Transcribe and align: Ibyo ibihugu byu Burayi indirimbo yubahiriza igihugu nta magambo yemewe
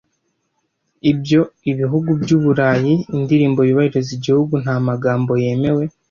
Ibyo 1.11 1.41
ibihugu 1.71 2.11
byu 2.21 2.37
Burayi 2.43 2.93
indirimbo 3.17 3.59
yubahiriza 3.67 4.11
igihugu 4.17 4.53
nta 4.63 4.75
magambo 4.87 5.31
yemewe 5.43 5.83